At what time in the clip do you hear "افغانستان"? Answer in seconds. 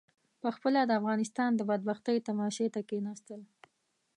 0.99-1.51